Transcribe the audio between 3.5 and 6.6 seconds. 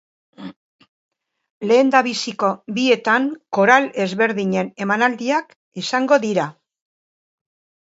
koral ezberdinen emanaldiak izango dira.